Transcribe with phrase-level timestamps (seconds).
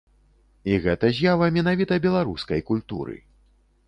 [0.69, 3.15] І гэта з'ява менавіта беларускай культуры!